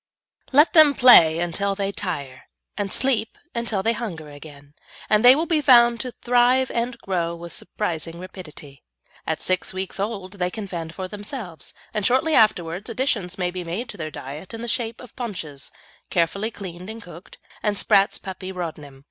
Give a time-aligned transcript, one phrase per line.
[0.51, 4.73] Let them play until they tire, and sleep until they hunger again,
[5.11, 8.81] and they will be found to thrive and grow with surprising rapidity.
[9.27, 13.63] At six weeks old they can fend for themselves, and shortly afterwards additions may be
[13.63, 15.71] made to their diet in the shape of paunches,
[16.09, 18.99] carefully cleaned and cooked, and Spratt's Puppy Rodnim.